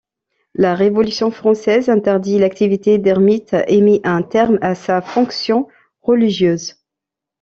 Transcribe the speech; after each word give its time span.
La 0.55 0.73
Révolution 0.73 1.29
française 1.29 1.87
interdit 1.89 2.39
l'activité 2.39 2.97
d'ermite 2.97 3.55
et 3.67 3.81
mit 3.81 4.01
un 4.03 4.23
terme 4.23 4.57
à 4.63 4.73
sa 4.73 4.99
fonction 4.99 5.67
religieuse. 6.01 6.79